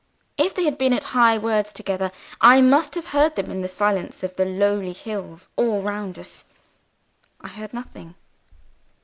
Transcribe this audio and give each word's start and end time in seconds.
If 0.35 0.55
they 0.55 0.63
had 0.65 0.79
been 0.79 0.93
at 0.93 1.03
high 1.13 1.37
words 1.37 1.71
together, 1.71 2.11
I 2.41 2.59
must 2.59 2.95
have 2.95 3.05
heard 3.13 3.35
them 3.35 3.51
in 3.51 3.61
the 3.61 3.67
silence 3.67 4.23
of 4.23 4.35
the 4.35 4.45
lonely 4.45 4.93
hills 4.93 5.47
all 5.57 5.83
round 5.83 6.17
us. 6.17 6.43
I 7.39 7.47
heard 7.49 7.71
nothing. 7.71 8.15